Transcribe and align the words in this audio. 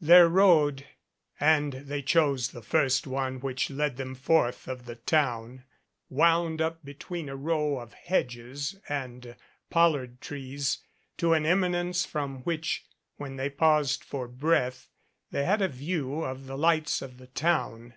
Their 0.00 0.28
road, 0.28 0.86
and 1.40 1.72
they 1.72 2.00
chose 2.00 2.50
the 2.52 2.62
first 2.62 3.08
one 3.08 3.40
which 3.40 3.70
led 3.70 3.96
them 3.96 4.14
forth 4.14 4.68
of 4.68 4.84
the 4.84 4.94
town, 4.94 5.64
wound 6.08 6.62
up 6.62 6.84
between 6.84 7.28
a 7.28 7.34
row 7.34 7.76
of 7.80 7.94
hedges 7.94 8.76
and 8.88 9.34
pollard 9.68 10.20
trees 10.20 10.78
to 11.16 11.32
an 11.32 11.44
eminence 11.44 12.04
from 12.04 12.42
which, 12.44 12.84
when 13.16 13.34
they 13.34 13.50
paused 13.50 14.04
for 14.04 14.28
breath, 14.28 14.86
they 15.32 15.44
had 15.44 15.60
a 15.60 15.66
view 15.66 16.22
of 16.22 16.46
the 16.46 16.56
lights 16.56 17.02
of 17.02 17.16
the 17.18 17.24
MADCAP 17.26 17.34
town. 17.34 17.94